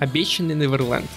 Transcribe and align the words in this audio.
«Обещанный 0.00 0.54
Неверленд». 0.54 1.08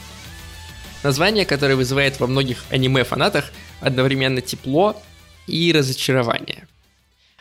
Название, 1.04 1.46
которое 1.46 1.76
вызывает 1.76 2.20
во 2.20 2.28
многих 2.28 2.66
аниме-фанатах 2.70 3.52
одновременно 3.79 4.41
тепло 4.41 5.02
и 5.48 5.71
разочарование. 5.71 6.68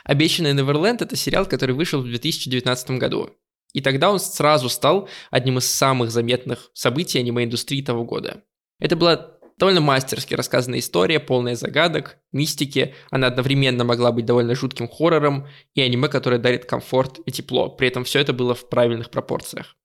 «Обещанный 0.04 0.54
Неверленд»— 0.54 1.02
это 1.02 1.16
сериал, 1.16 1.44
который 1.44 1.74
вышел 1.74 2.00
в 2.00 2.06
2019 2.06 2.92
году. 2.92 3.30
И 3.72 3.80
тогда 3.80 4.12
он 4.12 4.20
сразу 4.20 4.68
стал 4.68 5.08
одним 5.32 5.58
из 5.58 5.66
самых 5.66 6.12
заметных 6.12 6.70
событий 6.74 7.18
аниме-индустрии 7.18 7.82
того 7.82 8.04
года. 8.04 8.44
Это 8.78 8.94
была 8.94 9.32
довольно 9.58 9.80
мастерски 9.80 10.34
рассказанная 10.34 10.78
история, 10.78 11.18
полная 11.18 11.56
загадок, 11.56 12.18
мистики. 12.30 12.94
Она 13.10 13.26
одновременно 13.26 13.82
могла 13.82 14.12
быть 14.12 14.26
довольно 14.26 14.54
жутким 14.54 14.88
хоррором 14.88 15.48
и 15.74 15.80
аниме, 15.80 16.06
которое 16.06 16.38
дарит 16.38 16.66
комфорт 16.66 17.18
и 17.26 17.32
тепло. 17.32 17.68
При 17.68 17.88
этом 17.88 18.04
все 18.04 18.20
это 18.20 18.32
было 18.32 18.54
в 18.54 18.68
правильных 18.68 19.10
пропорциях. 19.10 19.76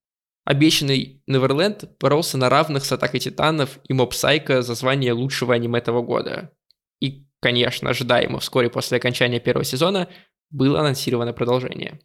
Обещанный 0.48 1.22
Неверленд 1.28 1.98
боролся 2.00 2.38
на 2.38 2.48
равных 2.50 2.86
с 2.86 2.92
Атакой 2.94 3.20
Титанов 3.20 3.80
и 3.84 3.92
Моб 3.92 4.14
Сайко 4.14 4.62
за 4.62 4.76
звание 4.76 5.12
лучшего 5.12 5.54
аниме 5.54 5.80
этого 5.80 6.02
года. 6.02 6.54
И, 7.02 7.28
конечно, 7.42 7.90
ожидаемо 7.90 8.40
вскоре 8.40 8.70
после 8.70 8.96
окончания 8.96 9.42
первого 9.42 9.66
сезона 9.66 10.08
было 10.50 10.80
анонсировано 10.80 11.34
продолжение. 11.34 12.00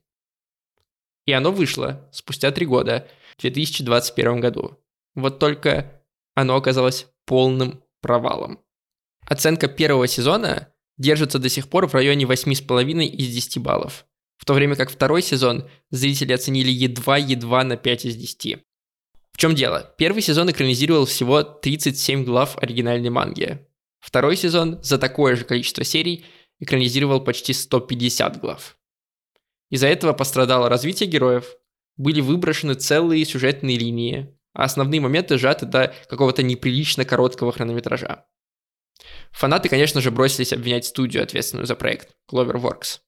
И 1.24 1.30
оно 1.30 1.52
вышло 1.52 2.08
спустя 2.10 2.50
три 2.50 2.66
года, 2.66 3.06
в 3.36 3.42
2021 3.42 4.40
году. 4.40 4.76
Вот 5.14 5.38
только 5.38 6.02
оно 6.34 6.56
оказалось 6.56 7.06
полным 7.26 7.84
провалом. 8.00 8.58
Оценка 9.24 9.68
первого 9.68 10.08
сезона 10.08 10.74
держится 10.98 11.38
до 11.38 11.48
сих 11.48 11.68
пор 11.68 11.86
в 11.86 11.94
районе 11.94 12.24
8,5 12.24 13.04
из 13.04 13.32
10 13.32 13.58
баллов, 13.58 14.04
в 14.42 14.44
то 14.44 14.54
время 14.54 14.74
как 14.74 14.90
второй 14.90 15.22
сезон 15.22 15.70
зрители 15.90 16.32
оценили 16.32 16.68
едва-едва 16.68 17.62
на 17.62 17.76
5 17.76 18.06
из 18.06 18.16
10. 18.16 18.56
В 19.30 19.36
чем 19.36 19.54
дело? 19.54 19.94
Первый 19.96 20.20
сезон 20.20 20.50
экранизировал 20.50 21.04
всего 21.04 21.44
37 21.44 22.24
глав 22.24 22.58
оригинальной 22.58 23.10
манги. 23.10 23.64
Второй 24.00 24.36
сезон 24.36 24.82
за 24.82 24.98
такое 24.98 25.36
же 25.36 25.44
количество 25.44 25.84
серий 25.84 26.24
экранизировал 26.58 27.20
почти 27.20 27.52
150 27.52 28.40
глав. 28.40 28.76
Из-за 29.70 29.86
этого 29.86 30.12
пострадало 30.12 30.68
развитие 30.68 31.08
героев, 31.08 31.54
были 31.96 32.20
выброшены 32.20 32.74
целые 32.74 33.24
сюжетные 33.24 33.78
линии, 33.78 34.36
а 34.54 34.64
основные 34.64 35.00
моменты 35.00 35.38
сжаты 35.38 35.66
до 35.66 35.94
какого-то 36.08 36.42
неприлично 36.42 37.04
короткого 37.04 37.52
хронометража. 37.52 38.26
Фанаты, 39.30 39.68
конечно 39.68 40.00
же, 40.00 40.10
бросились 40.10 40.52
обвинять 40.52 40.84
студию, 40.84 41.22
ответственную 41.22 41.66
за 41.66 41.76
проект, 41.76 42.16
Cloverworks. 42.28 42.98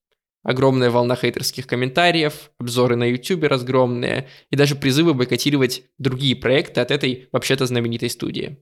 Огромная 0.44 0.90
волна 0.90 1.16
хейтерских 1.16 1.66
комментариев, 1.66 2.50
обзоры 2.58 2.96
на 2.96 3.04
YouTube 3.10 3.44
разгромные 3.44 4.28
и 4.50 4.56
даже 4.56 4.76
призывы 4.76 5.14
бойкотировать 5.14 5.84
другие 5.98 6.36
проекты 6.36 6.80
от 6.80 6.90
этой 6.90 7.28
вообще-то 7.32 7.66
знаменитой 7.66 8.10
студии. 8.10 8.58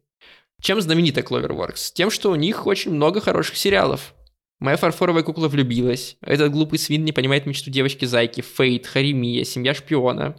Чем 0.63 0.81
знаменита 0.81 1.21
Cloverworks? 1.21 1.93
Тем, 1.93 2.11
что 2.11 2.31
у 2.31 2.37
них 2.37 2.67
очень 2.67 2.93
много 2.93 3.21
хороших 3.21 3.57
сериалов, 3.57 4.15
Моя 4.63 4.77
фарфоровая 4.77 5.25
кукла 5.25 5.49
влюбилась. 5.49 6.17
Этот 6.21 6.53
глупый 6.53 6.79
свин 6.79 7.05
не 7.05 7.11
понимает 7.11 7.47
мечту 7.47 7.69
девочки-зайки. 7.69 8.43
Фейт, 8.43 8.87
Харимия, 8.87 9.43
семья 9.43 9.75
шпиона. 9.75 10.37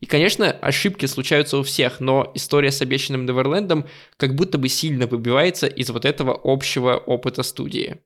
И, 0.00 0.06
конечно, 0.06 0.50
ошибки 0.50 1.04
случаются 1.04 1.58
у 1.58 1.62
всех, 1.62 2.00
но 2.00 2.32
история 2.34 2.72
с 2.72 2.80
обещанным 2.80 3.26
Неверлендом 3.26 3.84
как 4.16 4.34
будто 4.34 4.56
бы 4.56 4.70
сильно 4.70 5.06
выбивается 5.06 5.66
из 5.66 5.90
вот 5.90 6.06
этого 6.06 6.40
общего 6.42 6.96
опыта 6.96 7.42
студии. 7.42 7.98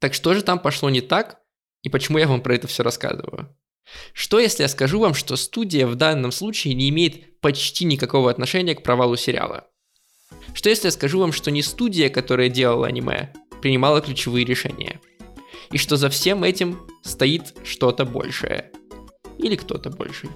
Так 0.00 0.12
что 0.12 0.34
же 0.34 0.42
там 0.42 0.58
пошло 0.58 0.90
не 0.90 1.02
так, 1.02 1.38
и 1.82 1.88
почему 1.88 2.18
я 2.18 2.26
вам 2.26 2.40
про 2.40 2.54
это 2.54 2.66
все 2.66 2.82
рассказываю? 2.82 3.56
Что 4.12 4.40
если 4.40 4.62
я 4.62 4.68
скажу 4.68 4.98
вам, 4.98 5.14
что 5.14 5.36
студия 5.36 5.86
в 5.86 5.94
данном 5.94 6.32
случае 6.32 6.74
не 6.74 6.88
имеет 6.88 7.40
почти 7.40 7.84
никакого 7.84 8.30
отношения 8.30 8.74
к 8.74 8.82
провалу 8.82 9.16
сериала? 9.16 9.68
Что 10.54 10.68
если 10.68 10.88
я 10.88 10.92
скажу 10.92 11.20
вам, 11.20 11.32
что 11.32 11.50
не 11.50 11.62
студия, 11.62 12.08
которая 12.08 12.48
делала 12.48 12.88
аниме, 12.88 13.32
принимала 13.62 14.00
ключевые 14.00 14.44
решения. 14.44 15.00
И 15.70 15.78
что 15.78 15.96
за 15.96 16.08
всем 16.10 16.44
этим 16.44 16.80
стоит 17.02 17.54
что-то 17.64 18.04
большее. 18.04 18.70
Или 19.38 19.56
кто-то 19.56 19.90
больший. 19.90 20.30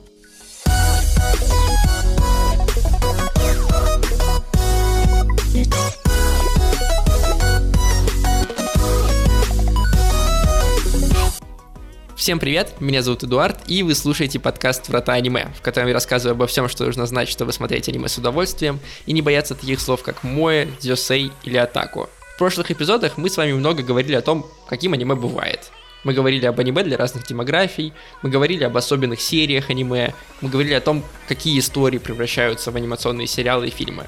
Всем 12.21 12.39
привет, 12.39 12.75
меня 12.81 13.01
зовут 13.01 13.25
Эдуард, 13.25 13.61
и 13.67 13.83
вы 13.83 13.95
слушаете 13.95 14.39
подкаст 14.39 14.91
«Врата 14.91 15.15
аниме», 15.15 15.47
в 15.57 15.63
котором 15.63 15.89
я 15.89 15.95
рассказываю 15.95 16.35
обо 16.35 16.47
всем, 16.47 16.69
что 16.69 16.85
нужно 16.85 17.07
знать, 17.07 17.31
чтобы 17.31 17.51
смотреть 17.51 17.89
аниме 17.89 18.09
с 18.09 18.19
удовольствием, 18.19 18.79
и 19.07 19.15
не 19.15 19.23
бояться 19.23 19.55
таких 19.55 19.81
слов, 19.81 20.03
как 20.03 20.23
«моэ», 20.23 20.67
«дзёсей» 20.83 21.33
или 21.45 21.57
«атаку», 21.57 22.11
прошлых 22.37 22.71
эпизодах 22.71 23.17
мы 23.17 23.31
с 23.31 23.39
вами 23.39 23.55
много 23.55 23.83
говорили 23.83 24.17
о 24.17 24.21
том, 24.21 24.47
каким 24.69 24.93
аниме 24.93 25.15
бывает. 25.15 25.71
Мы 26.05 26.13
говорили 26.13 26.45
об 26.45 26.61
аниме 26.61 26.83
для 26.83 26.99
разных 26.99 27.27
демографий, 27.27 27.95
мы 28.21 28.29
говорили 28.29 28.65
об 28.65 28.77
особенных 28.77 29.23
сериях 29.23 29.71
аниме, 29.71 30.13
мы 30.43 30.51
говорили 30.51 30.75
о 30.75 30.83
том, 30.83 31.03
какие 31.27 31.59
истории 31.59 31.97
превращаются 31.97 32.71
в 32.71 32.77
анимационные 32.77 33.29
сериалы 33.29 33.69
и 33.69 33.71
фильмы. 33.71 34.05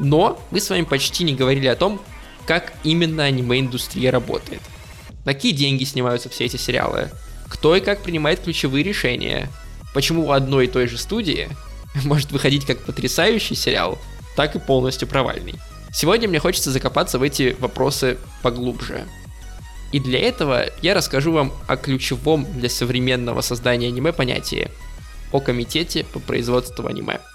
Но 0.00 0.40
мы 0.50 0.58
с 0.58 0.68
вами 0.68 0.82
почти 0.82 1.22
не 1.22 1.36
говорили 1.36 1.68
о 1.68 1.76
том, 1.76 2.00
как 2.46 2.72
именно 2.82 3.22
аниме-индустрия 3.22 4.10
работает. 4.10 4.60
На 5.24 5.34
какие 5.34 5.52
деньги 5.52 5.84
снимаются 5.84 6.28
все 6.28 6.46
эти 6.46 6.56
сериалы, 6.56 7.10
кто 7.48 7.76
и 7.76 7.80
как 7.80 8.02
принимает 8.02 8.40
ключевые 8.40 8.82
решения, 8.82 9.48
почему 9.94 10.26
у 10.26 10.32
одной 10.32 10.66
и 10.66 10.68
той 10.68 10.88
же 10.88 10.98
студии 10.98 11.48
может 12.04 12.32
выходить 12.32 12.64
как 12.66 12.80
потрясающий 12.80 13.54
сериал, 13.54 13.98
так 14.36 14.56
и 14.56 14.58
полностью 14.58 15.06
провальный. 15.06 15.54
Сегодня 15.92 16.28
мне 16.28 16.38
хочется 16.38 16.70
закопаться 16.70 17.18
в 17.18 17.22
эти 17.22 17.54
вопросы 17.60 18.18
поглубже. 18.42 19.04
И 19.92 20.00
для 20.00 20.18
этого 20.18 20.64
я 20.80 20.94
расскажу 20.94 21.32
вам 21.32 21.52
о 21.68 21.76
ключевом 21.76 22.46
для 22.58 22.70
современного 22.70 23.42
создания 23.42 23.88
аниме 23.88 24.12
понятии– 24.12 24.70
о 25.32 25.40
комитете 25.40 26.04
по 26.04 26.20
производству 26.20 26.86
аниме– 26.86 27.20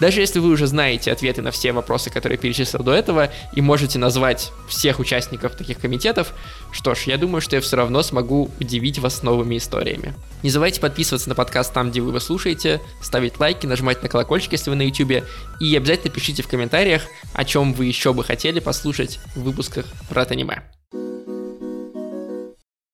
даже 0.00 0.20
если 0.20 0.40
вы 0.40 0.48
уже 0.48 0.66
знаете 0.66 1.12
ответы 1.12 1.40
на 1.40 1.50
все 1.52 1.72
вопросы, 1.72 2.10
которые 2.10 2.36
перечислил 2.36 2.82
до 2.82 2.92
этого, 2.92 3.30
и 3.54 3.60
можете 3.60 3.98
назвать 3.98 4.50
всех 4.68 4.98
участников 4.98 5.56
таких 5.56 5.78
комитетов, 5.78 6.34
что 6.72 6.94
ж, 6.94 7.02
я 7.04 7.16
думаю, 7.16 7.40
что 7.40 7.56
я 7.56 7.62
все 7.62 7.76
равно 7.76 8.02
смогу 8.02 8.50
удивить 8.58 8.98
вас 8.98 9.22
новыми 9.22 9.56
историями. 9.56 10.14
Не 10.42 10.50
забывайте 10.50 10.80
подписываться 10.80 11.28
на 11.28 11.36
подкаст 11.36 11.72
там, 11.72 11.90
где 11.90 12.00
вы 12.00 12.08
его 12.08 12.20
слушаете, 12.20 12.80
ставить 13.00 13.38
лайки, 13.38 13.66
нажимать 13.66 14.02
на 14.02 14.08
колокольчик, 14.08 14.52
если 14.52 14.70
вы 14.70 14.76
на 14.76 14.82
YouTube, 14.82 15.24
и 15.60 15.76
обязательно 15.76 16.12
пишите 16.12 16.42
в 16.42 16.48
комментариях, 16.48 17.02
о 17.32 17.44
чем 17.44 17.72
вы 17.72 17.86
еще 17.86 18.12
бы 18.12 18.24
хотели 18.24 18.58
послушать 18.58 19.20
в 19.36 19.42
выпусках 19.42 19.86
про 20.08 20.22
аниме. 20.22 20.62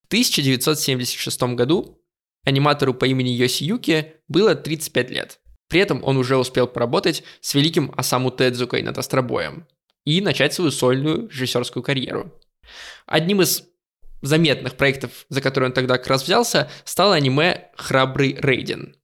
В 0.02 0.12
1976 0.12 1.42
году 1.54 1.98
аниматору 2.44 2.92
по 2.92 3.04
имени 3.06 3.30
Йоси 3.30 3.64
Юки 3.64 4.14
было 4.28 4.54
35 4.54 5.10
лет. 5.10 5.38
При 5.70 5.80
этом 5.80 6.02
он 6.02 6.16
уже 6.16 6.36
успел 6.36 6.66
поработать 6.66 7.22
с 7.40 7.54
великим 7.54 7.94
Асаму 7.96 8.32
Тедзукой 8.32 8.82
над 8.82 8.98
Астробоем 8.98 9.66
и 10.04 10.20
начать 10.20 10.52
свою 10.52 10.72
сольную 10.72 11.28
режиссерскую 11.28 11.84
карьеру. 11.84 12.32
Одним 13.06 13.40
из 13.40 13.62
заметных 14.20 14.74
проектов, 14.74 15.26
за 15.28 15.40
который 15.40 15.66
он 15.66 15.72
тогда 15.72 15.96
как 15.96 16.08
раз 16.08 16.24
взялся, 16.24 16.68
стало 16.84 17.14
аниме 17.14 17.70
«Храбрый 17.76 18.36
Рейден». 18.40 18.96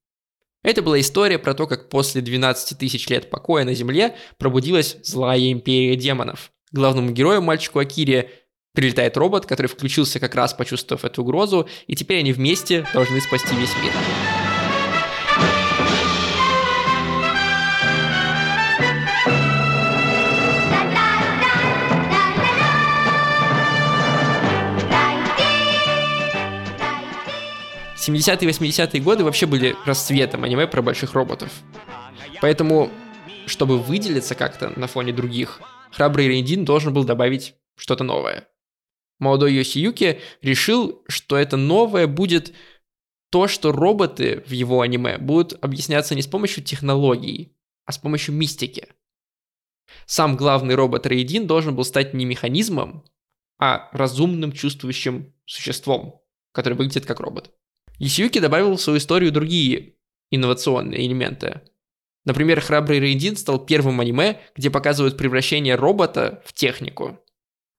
Это 0.64 0.82
была 0.82 0.98
история 0.98 1.38
про 1.38 1.54
то, 1.54 1.68
как 1.68 1.88
после 1.88 2.20
12 2.20 2.76
тысяч 2.76 3.08
лет 3.08 3.30
покоя 3.30 3.64
на 3.64 3.72
Земле 3.72 4.16
пробудилась 4.36 4.96
злая 5.04 5.52
империя 5.52 5.94
демонов. 5.94 6.50
Главному 6.72 7.12
герою, 7.12 7.42
мальчику 7.42 7.78
Акире, 7.78 8.32
прилетает 8.74 9.16
робот, 9.16 9.46
который 9.46 9.68
включился 9.68 10.18
как 10.18 10.34
раз 10.34 10.52
почувствовав 10.52 11.04
эту 11.04 11.22
угрозу, 11.22 11.68
и 11.86 11.94
теперь 11.94 12.18
они 12.18 12.32
вместе 12.32 12.84
должны 12.92 13.20
спасти 13.20 13.54
весь 13.54 13.74
мир. 13.76 13.92
70-е 28.06 28.48
80-е 28.48 29.00
годы 29.00 29.24
вообще 29.24 29.46
были 29.46 29.76
расцветом 29.84 30.44
аниме 30.44 30.66
про 30.66 30.82
больших 30.82 31.14
роботов. 31.14 31.50
Поэтому, 32.40 32.90
чтобы 33.46 33.78
выделиться 33.78 34.34
как-то 34.34 34.78
на 34.78 34.86
фоне 34.86 35.12
других, 35.12 35.60
храбрый 35.92 36.28
Рейдин 36.28 36.64
должен 36.64 36.92
был 36.92 37.04
добавить 37.04 37.54
что-то 37.76 38.04
новое. 38.04 38.48
Молодой 39.18 39.54
Йосиюки 39.54 40.20
решил, 40.42 41.02
что 41.08 41.36
это 41.36 41.56
новое 41.56 42.06
будет 42.06 42.54
то, 43.30 43.48
что 43.48 43.72
роботы 43.72 44.44
в 44.46 44.50
его 44.50 44.82
аниме 44.82 45.18
будут 45.18 45.62
объясняться 45.64 46.14
не 46.14 46.22
с 46.22 46.26
помощью 46.26 46.62
технологий, 46.62 47.56
а 47.84 47.92
с 47.92 47.98
помощью 47.98 48.34
мистики. 48.34 48.88
Сам 50.04 50.36
главный 50.36 50.74
робот 50.74 51.06
Рейдин 51.06 51.46
должен 51.46 51.74
был 51.74 51.84
стать 51.84 52.14
не 52.14 52.24
механизмом, 52.24 53.04
а 53.58 53.88
разумным 53.92 54.52
чувствующим 54.52 55.32
существом, 55.46 56.22
который 56.52 56.74
выглядит 56.74 57.06
как 57.06 57.20
робот. 57.20 57.52
Исьюки 57.98 58.40
добавил 58.40 58.76
в 58.76 58.80
свою 58.80 58.98
историю 58.98 59.32
другие 59.32 59.94
инновационные 60.30 61.06
элементы. 61.06 61.62
Например, 62.24 62.60
«Храбрый 62.60 62.98
Рейдин» 62.98 63.36
стал 63.36 63.64
первым 63.64 64.00
аниме, 64.00 64.40
где 64.56 64.68
показывают 64.70 65.16
превращение 65.16 65.76
робота 65.76 66.42
в 66.44 66.52
технику. 66.52 67.20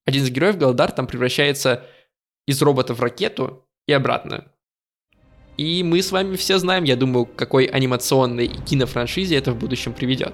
Один 0.05 0.23
из 0.23 0.31
героев 0.31 0.57
Галдар 0.57 0.91
там 0.91 1.05
превращается 1.05 1.85
из 2.47 2.61
робота 2.61 2.93
в 2.93 3.01
ракету 3.01 3.67
и 3.87 3.93
обратно. 3.93 4.51
И 5.57 5.83
мы 5.83 6.01
с 6.01 6.11
вами 6.11 6.37
все 6.37 6.59
знаем, 6.59 6.85
я 6.85 6.95
думаю, 6.95 7.25
какой 7.25 7.65
анимационной 7.65 8.45
и 8.45 8.61
кинофраншизе 8.61 9.35
это 9.35 9.51
в 9.51 9.57
будущем 9.57 9.91
приведет. 9.91 10.33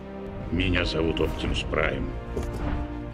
Меня 0.51 0.85
зовут 0.85 1.19
Оптимус 1.19 1.63
Прайм. 1.71 2.11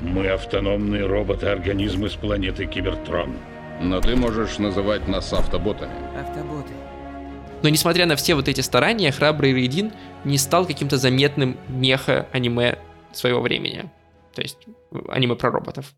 Мы 0.02 0.28
автономные 0.28 1.06
роботы-организмы 1.06 2.10
с 2.10 2.16
планеты 2.16 2.66
Кибертрон. 2.66 3.38
Но 3.82 4.02
ты 4.02 4.16
можешь 4.16 4.58
называть 4.58 5.08
нас 5.08 5.32
автоботами. 5.32 5.94
Автоботы. 6.20 6.74
Но 7.64 7.70
несмотря 7.70 8.06
на 8.06 8.16
все 8.16 8.36
вот 8.36 8.48
эти 8.48 8.62
старания, 8.62 9.12
Храбрый 9.12 9.54
Рейдин 9.54 9.94
не 10.24 10.38
стал 10.38 10.66
каким-то 10.66 10.98
заметным 10.98 11.58
меха-аниме 11.68 12.78
своего 13.14 13.42
времени. 13.42 13.90
То 14.34 14.42
есть 14.42 14.58
аниме 15.08 15.36
про 15.36 15.52
роботов. 15.52 15.94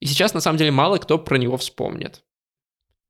И 0.00 0.06
сейчас 0.06 0.34
на 0.34 0.40
самом 0.40 0.58
деле 0.58 0.70
мало 0.70 0.98
кто 0.98 1.18
про 1.18 1.36
него 1.36 1.56
вспомнит. 1.56 2.22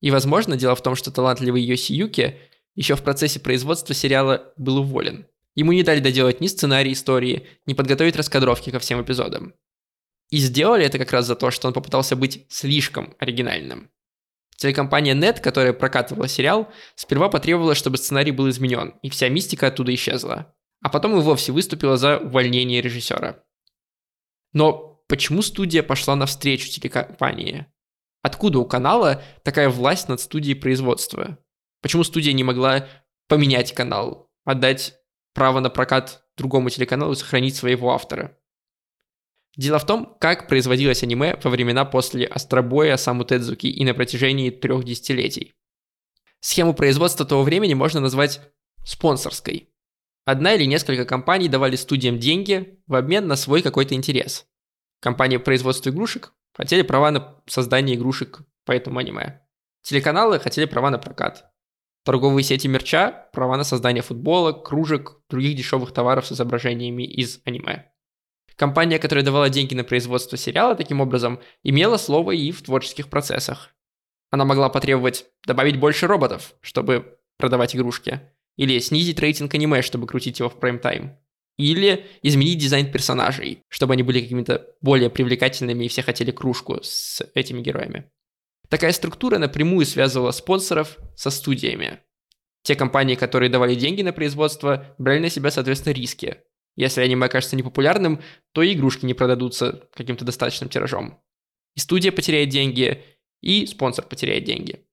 И, 0.01 0.11
возможно, 0.11 0.57
дело 0.57 0.75
в 0.75 0.83
том, 0.83 0.95
что 0.95 1.11
талантливый 1.11 1.63
Йоси 1.63 1.93
Юки 1.93 2.39
еще 2.75 2.95
в 2.97 3.03
процессе 3.03 3.41
производства 3.41 3.95
сериала 3.95 4.53
был 4.57 4.79
уволен. 4.79 5.27
Ему 5.55 5.73
не 5.73 5.83
дали 5.83 6.01
доделать 6.01 6.41
ни 6.41 6.47
сценарий 6.47 6.93
истории, 6.93 7.47
ни 7.67 7.75
подготовить 7.75 8.17
раскадровки 8.17 8.71
ко 8.71 8.81
всем 8.81 9.01
эпизодам. 9.01 9.55
И 10.31 10.39
сделали 10.39 10.85
это 10.85 10.99
как 10.99 11.13
раз 11.13 11.27
за 11.27 11.37
то, 11.37 11.51
что 11.51 11.69
он 11.69 11.75
попытался 11.75 12.17
быть 12.17 12.47
слишком 12.49 13.15
оригинальным. 13.19 13.91
Телекомпания 14.57 15.15
Net, 15.15 15.41
которая 15.41 15.73
прокатывала 15.73 16.29
сериал, 16.29 16.73
сперва 16.95 17.29
потребовала, 17.29 17.75
чтобы 17.75 17.97
сценарий 17.97 18.31
был 18.31 18.49
изменен, 18.49 18.95
и 19.03 19.11
вся 19.11 19.29
мистика 19.29 19.67
оттуда 19.67 19.93
исчезла. 19.95 20.55
А 20.83 20.89
потом 20.89 21.17
и 21.19 21.23
вовсе 21.23 21.53
выступила 21.53 21.97
за 21.97 22.19
увольнение 22.19 22.81
режиссера. 22.81 23.43
Но 24.53 25.03
почему 25.09 25.43
студия 25.43 25.83
пошла 25.83 26.15
навстречу 26.15 26.69
телекомпании? 26.69 27.67
Откуда 28.23 28.59
у 28.59 28.65
канала 28.65 29.23
такая 29.43 29.69
власть 29.69 30.09
над 30.09 30.21
студией 30.21 30.55
производства? 30.55 31.39
Почему 31.83 32.05
студия 32.05 32.33
не 32.33 32.45
могла 32.45 32.89
поменять 33.29 33.75
канал, 33.75 34.31
отдать 34.45 34.95
право 35.35 35.61
на 35.61 35.69
прокат 35.69 36.25
другому 36.37 36.71
телеканалу 36.71 37.13
и 37.13 37.17
сохранить 37.17 37.57
своего 37.57 37.93
автора? 37.93 38.39
Дело 39.57 39.79
в 39.79 39.87
том, 39.87 40.17
как 40.21 40.49
производилось 40.49 41.03
аниме 41.03 41.39
во 41.43 41.51
времена 41.51 41.85
после 41.85 42.27
Астробоя 42.27 42.97
Саму 42.97 43.25
Тедзуки 43.25 43.67
и 43.67 43.85
на 43.85 43.95
протяжении 43.95 44.51
трех 44.51 44.85
десятилетий. 44.85 45.55
Схему 46.41 46.75
производства 46.75 47.25
того 47.25 47.43
времени 47.43 47.75
можно 47.75 48.01
назвать 48.01 48.41
спонсорской. 48.85 49.71
Одна 50.27 50.55
или 50.55 50.65
несколько 50.65 51.05
компаний 51.05 51.49
давали 51.49 51.77
студиям 51.77 52.19
деньги 52.19 52.81
в 52.87 52.95
обмен 52.95 53.27
на 53.29 53.37
свой 53.37 53.63
какой-то 53.63 53.95
интерес. 53.95 54.47
Компания 55.01 55.39
производства 55.39 55.91
игрушек 55.91 56.33
хотели 56.55 56.83
права 56.83 57.11
на 57.11 57.43
создание 57.47 57.97
игрушек 57.97 58.41
по 58.65 58.73
этому 58.73 58.99
аниме. 58.99 59.41
Телеканалы 59.83 60.41
хотели 60.41 60.65
права 60.65 60.91
на 60.91 60.99
прокат. 60.99 61.51
Торговые 62.05 62.45
сети 62.45 62.69
мерча– 62.69 63.29
права 63.33 63.57
на 63.57 63.65
создание 63.65 64.03
футболок, 64.03 64.67
кружек, 64.67 65.21
других 65.29 65.57
дешевых 65.57 65.93
товаров 65.93 66.27
с 66.27 66.33
изображениями 66.33 67.05
из 67.05 67.41
аниме. 67.45 67.94
Компания, 68.57 68.99
которая 68.99 69.25
давала 69.25 69.51
деньги 69.51 69.75
на 69.75 69.85
производство 69.85 70.39
сериала, 70.39 70.77
таким 70.77 71.01
образом, 71.01 71.41
имела 71.63 71.97
слово 71.97 72.33
и 72.33 72.53
в 72.53 72.63
творческих 72.63 73.09
процессах. 73.09 73.71
Она 74.31 74.45
могла 74.45 74.69
потребовать 74.69 75.27
добавить 75.47 75.79
больше 75.79 76.07
роботов, 76.07 76.55
чтобы 76.61 77.19
продавать 77.37 77.75
игрушки, 77.75 78.21
или 78.57 78.79
снизить 78.79 79.19
рейтинг 79.19 79.55
аниме, 79.55 79.83
чтобы 79.83 80.07
крутить 80.07 80.39
его 80.39 80.49
в 80.49 80.59
прайм-тайм, 80.59 81.17
или 81.57 82.07
изменить 82.23 82.59
дизайн 82.59 82.91
персонажей, 82.91 83.63
чтобы 83.69 83.95
они 83.95 84.03
были 84.03 84.21
какими-то 84.21 84.67
более 84.81 85.11
привлекательными 85.11 85.85
и 85.85 85.89
все 85.89 86.03
хотели 86.03 86.31
кружку 86.31 86.79
с 86.83 87.23
этими 87.35 87.61
героями. 87.61 88.11
Такая 88.69 88.93
структура 88.93 89.39
напрямую 89.39 89.85
связывала 89.87 90.31
спонсоров 90.31 90.99
со 91.17 91.31
студиями. 91.31 92.01
Те 92.63 92.77
компании, 92.77 93.15
которые 93.15 93.51
давали 93.51 93.75
деньги 93.75 94.03
на 94.03 94.13
производство, 94.13 94.95
брали 94.99 95.19
на 95.19 95.29
себя, 95.29 95.51
соответственно, 95.51 95.93
риски, 95.93 96.39
если 96.77 97.01
аниме 97.01 97.27
окажется 97.27 97.57
непопулярным, 97.57 98.21
то 98.53 98.63
и 98.63 98.75
игрушки 98.75 99.07
не 99.07 99.15
продадутся 99.15 99.89
каким-то 99.95 100.25
достаточным 100.25 100.69
тиражом. 100.69 101.21
И 101.75 101.81
студия 101.81 102.13
потеряет 102.13 102.49
деньги, 102.49 103.03
и 103.41 103.67
спонсор 103.67 104.07
потеряет 104.07 104.45
деньги. 104.45 104.85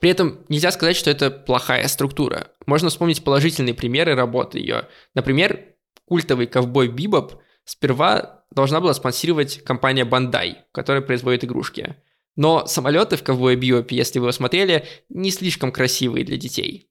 При 0.00 0.10
этом 0.10 0.44
нельзя 0.48 0.70
сказать, 0.70 0.96
что 0.96 1.10
это 1.10 1.30
плохая 1.30 1.86
структура. 1.88 2.48
Можно 2.66 2.90
вспомнить 2.90 3.24
положительные 3.24 3.74
примеры 3.74 4.14
работы 4.14 4.58
ее. 4.58 4.88
Например, 5.14 5.58
культовый 6.04 6.46
ковбой 6.46 6.88
Бибоп 6.88 7.40
сперва 7.64 8.44
должна 8.50 8.80
была 8.80 8.92
спонсировать 8.94 9.62
компания 9.64 10.04
Bandai, 10.04 10.56
которая 10.72 11.02
производит 11.02 11.44
игрушки. 11.44 11.96
Но 12.36 12.66
самолеты 12.66 13.16
в 13.16 13.22
ковбое 13.22 13.56
Бибопе, 13.56 13.96
если 13.96 14.18
вы 14.18 14.26
его 14.26 14.32
смотрели, 14.32 14.86
не 15.08 15.30
слишком 15.30 15.72
красивые 15.72 16.24
для 16.24 16.36
детей. 16.36 16.90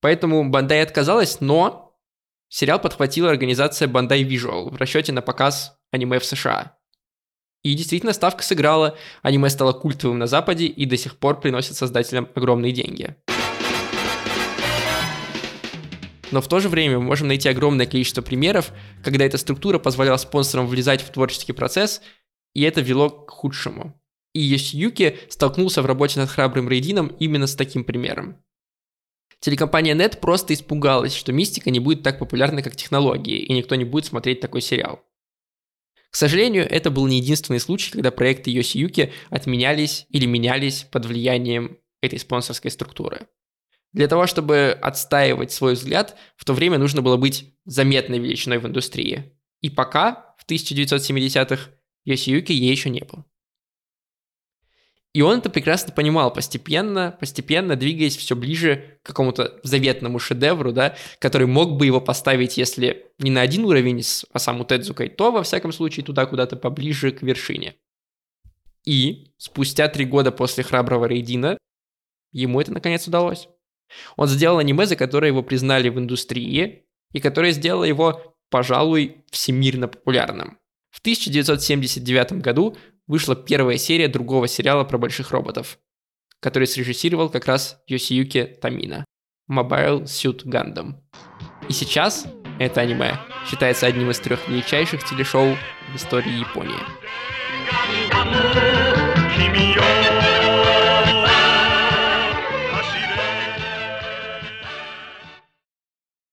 Поэтому 0.00 0.48
Bandai 0.48 0.82
отказалась, 0.82 1.40
но 1.40 1.87
Сериал 2.48 2.80
подхватила 2.80 3.30
организация 3.30 3.88
Bandai 3.88 4.22
Visual 4.22 4.70
в 4.70 4.76
расчете 4.76 5.12
на 5.12 5.20
показ 5.20 5.78
аниме 5.92 6.18
в 6.18 6.24
США. 6.24 6.78
И 7.62 7.74
действительно, 7.74 8.12
ставка 8.12 8.42
сыграла, 8.42 8.96
аниме 9.22 9.50
стало 9.50 9.72
культовым 9.72 10.18
на 10.18 10.26
Западе 10.26 10.66
и 10.66 10.86
до 10.86 10.96
сих 10.96 11.18
пор 11.18 11.40
приносит 11.40 11.76
создателям 11.76 12.28
огромные 12.34 12.72
деньги. 12.72 13.16
Но 16.30 16.40
в 16.40 16.48
то 16.48 16.60
же 16.60 16.68
время 16.68 16.98
мы 16.98 17.04
можем 17.04 17.28
найти 17.28 17.48
огромное 17.48 17.86
количество 17.86 18.22
примеров, 18.22 18.72
когда 19.02 19.24
эта 19.24 19.38
структура 19.38 19.78
позволяла 19.78 20.18
спонсорам 20.18 20.66
влезать 20.66 21.02
в 21.02 21.10
творческий 21.10 21.52
процесс, 21.52 22.02
и 22.54 22.62
это 22.62 22.80
вело 22.80 23.10
к 23.10 23.30
худшему. 23.30 24.00
И 24.34 24.40
Йосиюки 24.40 25.18
столкнулся 25.28 25.82
в 25.82 25.86
работе 25.86 26.20
над 26.20 26.30
храбрым 26.30 26.68
Рейдином 26.68 27.08
именно 27.18 27.46
с 27.46 27.56
таким 27.56 27.82
примером. 27.82 28.42
Телекомпания 29.40 29.94
Net 29.94 30.18
просто 30.18 30.54
испугалась, 30.54 31.14
что 31.14 31.32
мистика 31.32 31.70
не 31.70 31.78
будет 31.78 32.02
так 32.02 32.18
популярна, 32.18 32.62
как 32.62 32.76
технологии, 32.76 33.38
и 33.38 33.52
никто 33.52 33.74
не 33.76 33.84
будет 33.84 34.04
смотреть 34.04 34.40
такой 34.40 34.60
сериал. 34.60 35.04
К 36.10 36.16
сожалению, 36.16 36.68
это 36.68 36.90
был 36.90 37.06
не 37.06 37.18
единственный 37.18 37.60
случай, 37.60 37.92
когда 37.92 38.10
проекты 38.10 38.50
Йоси 38.50 38.78
Юки 38.78 39.12
отменялись 39.30 40.06
или 40.08 40.26
менялись 40.26 40.84
под 40.90 41.06
влиянием 41.06 41.78
этой 42.00 42.18
спонсорской 42.18 42.70
структуры. 42.70 43.28
Для 43.92 44.08
того, 44.08 44.26
чтобы 44.26 44.78
отстаивать 44.80 45.52
свой 45.52 45.74
взгляд, 45.74 46.16
в 46.36 46.44
то 46.44 46.52
время 46.52 46.78
нужно 46.78 47.02
было 47.02 47.16
быть 47.16 47.54
заметной 47.64 48.18
величиной 48.18 48.58
в 48.58 48.66
индустрии. 48.66 49.32
И 49.60 49.70
пока, 49.70 50.34
в 50.38 50.50
1970-х, 50.50 51.70
Йоси 52.04 52.30
Юки 52.30 52.52
ей 52.52 52.70
еще 52.70 52.90
не 52.90 53.00
был. 53.00 53.24
И 55.18 55.20
он 55.20 55.40
это 55.40 55.50
прекрасно 55.50 55.92
понимал, 55.92 56.32
постепенно, 56.32 57.16
постепенно 57.18 57.74
двигаясь 57.74 58.16
все 58.16 58.36
ближе 58.36 59.00
к 59.02 59.08
какому-то 59.08 59.58
заветному 59.64 60.20
шедевру, 60.20 60.70
да, 60.70 60.94
который 61.18 61.48
мог 61.48 61.76
бы 61.76 61.86
его 61.86 62.00
поставить, 62.00 62.56
если 62.56 63.04
не 63.18 63.32
на 63.32 63.40
один 63.40 63.64
уровень 63.64 64.00
с 64.00 64.24
Осаму 64.32 64.64
Тедзукой, 64.64 65.08
то, 65.08 65.32
во 65.32 65.42
всяком 65.42 65.72
случае, 65.72 66.06
туда 66.06 66.24
куда-то 66.26 66.54
поближе 66.54 67.10
к 67.10 67.22
вершине. 67.22 67.74
И 68.84 69.32
спустя 69.38 69.88
три 69.88 70.04
года 70.04 70.30
после 70.30 70.62
«Храброго 70.62 71.06
Рейдина» 71.06 71.58
ему 72.30 72.60
это 72.60 72.72
наконец 72.72 73.08
удалось. 73.08 73.48
Он 74.14 74.28
сделал 74.28 74.58
аниме, 74.58 74.86
за 74.86 74.94
которое 74.94 75.32
его 75.32 75.42
признали 75.42 75.88
в 75.88 75.98
индустрии, 75.98 76.84
и 77.10 77.18
которое 77.18 77.50
сделало 77.50 77.82
его, 77.82 78.36
пожалуй, 78.50 79.24
всемирно 79.32 79.88
популярным. 79.88 80.58
В 80.90 81.00
1979 81.00 82.34
году 82.34 82.76
вышла 83.08 83.34
первая 83.34 83.78
серия 83.78 84.06
другого 84.06 84.46
сериала 84.46 84.84
про 84.84 84.98
больших 84.98 85.32
роботов, 85.32 85.78
который 86.40 86.68
срежиссировал 86.68 87.30
как 87.30 87.46
раз 87.46 87.82
Йосиюки 87.88 88.44
Тамина 88.60 89.04
Mobile 89.50 90.04
Suit 90.04 90.44
Gundam. 90.44 91.00
И 91.68 91.72
сейчас 91.72 92.26
это 92.60 92.82
аниме 92.82 93.18
считается 93.48 93.86
одним 93.86 94.10
из 94.10 94.20
трех 94.20 94.46
величайших 94.48 95.04
телешоу 95.04 95.56
в 95.92 95.96
истории 95.96 96.38
Японии. 96.38 96.78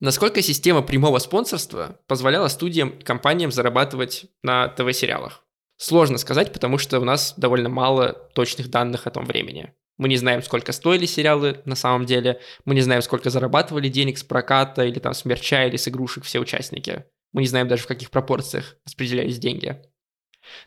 Насколько 0.02 0.42
система 0.42 0.82
прямого 0.82 1.18
спонсорства 1.20 2.00
позволяла 2.06 2.50
студиям 2.50 2.90
и 2.90 3.04
компаниям 3.04 3.52
зарабатывать 3.52 4.26
на 4.44 4.68
ТВ-сериалах? 4.68 5.45
Сложно 5.78 6.18
сказать, 6.18 6.54
потому 6.54 6.78
что 6.78 7.00
у 7.00 7.04
нас 7.04 7.34
довольно 7.38 7.70
мало 7.70 8.14
точных 8.34 8.70
данных 8.70 9.08
о 9.08 9.12
том 9.12 9.26
времени. 9.26 9.74
Мы 9.98 10.10
не 10.10 10.18
знаем, 10.18 10.42
сколько 10.42 10.72
стоили 10.72 11.06
сериалы 11.06 11.62
на 11.66 11.76
самом 11.76 12.06
деле, 12.06 12.42
мы 12.66 12.76
не 12.76 12.82
знаем, 12.82 13.02
сколько 13.02 13.30
зарабатывали 13.30 13.88
денег 13.88 14.18
с 14.18 14.24
проката 14.24 14.86
или 14.86 15.00
там 15.00 15.14
с 15.14 15.26
мерча 15.26 15.66
или 15.66 15.78
с 15.78 15.88
игрушек 15.88 16.26
все 16.26 16.40
участники. 16.40 17.06
Мы 17.32 17.42
не 17.42 17.48
знаем 17.48 17.68
даже, 17.68 17.84
в 17.84 17.88
каких 17.88 18.12
пропорциях 18.12 18.78
распределялись 18.86 19.40
деньги. 19.40 19.82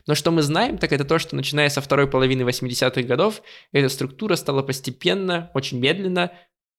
Но 0.07 0.15
что 0.15 0.31
мы 0.31 0.41
знаем, 0.41 0.77
так 0.77 0.91
это 0.91 1.05
то, 1.05 1.19
что 1.19 1.35
начиная 1.35 1.69
со 1.69 1.81
второй 1.81 2.09
половины 2.09 2.43
80-х 2.43 3.01
годов, 3.03 3.41
эта 3.71 3.89
структура 3.89 4.35
стала 4.35 4.61
постепенно, 4.61 5.51
очень 5.53 5.79
медленно, 5.79 6.31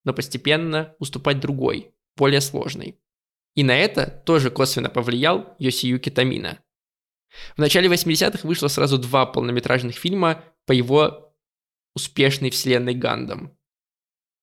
но 0.05 0.13
постепенно 0.13 0.95
уступать 0.99 1.41
другой, 1.41 1.93
более 2.17 2.41
сложной. 2.41 2.99
И 3.55 3.65
на 3.65 3.77
это 3.77 4.07
тоже 4.07 4.51
косвенно 4.51 4.91
повлиял 4.91 5.57
Йосиюки 5.59 6.11
Тамина. 6.11 6.59
В 7.57 7.59
начале 7.59 7.89
80-х 7.89 8.47
вышло 8.47 8.69
сразу 8.69 8.99
два 8.99 9.27
полнометражных 9.27 9.97
фильма 9.97 10.45
по 10.67 10.73
его 10.73 11.35
успешной 11.95 12.51
вселенной 12.51 12.95
Гандам. 12.95 13.57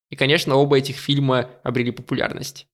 И, 0.10 0.16
конечно, 0.16 0.56
оба 0.56 0.78
этих 0.78 0.98
фильма 0.98 1.50
обрели 1.64 1.92
популярность. 1.92 2.68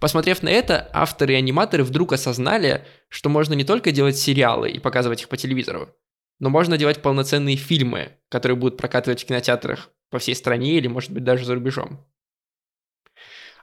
Посмотрев 0.00 0.42
на 0.42 0.50
это, 0.50 0.90
авторы 0.92 1.32
и 1.32 1.36
аниматоры 1.36 1.82
вдруг 1.82 2.12
осознали, 2.12 2.86
что 3.08 3.30
можно 3.30 3.54
не 3.54 3.64
только 3.64 3.90
делать 3.90 4.18
сериалы 4.18 4.70
и 4.70 4.78
показывать 4.78 5.22
их 5.22 5.28
по 5.28 5.38
телевизору, 5.38 5.94
но 6.38 6.50
можно 6.50 6.76
делать 6.76 7.00
полноценные 7.00 7.56
фильмы, 7.56 8.18
которые 8.28 8.56
будут 8.56 8.76
прокатывать 8.76 9.22
в 9.22 9.26
кинотеатрах 9.26 9.90
по 10.10 10.18
всей 10.18 10.34
стране 10.34 10.76
или, 10.76 10.88
может 10.88 11.10
быть, 11.10 11.24
даже 11.24 11.46
за 11.46 11.54
рубежом. 11.54 12.06